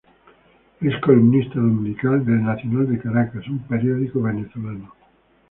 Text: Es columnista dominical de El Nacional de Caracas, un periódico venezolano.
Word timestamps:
Es 0.79 0.99
columnista 0.99 1.59
dominical 1.59 2.25
de 2.25 2.31
El 2.33 2.43
Nacional 2.43 2.89
de 2.91 2.97
Caracas, 2.99 3.47
un 3.47 3.59
periódico 3.67 4.19
venezolano. 4.23 4.95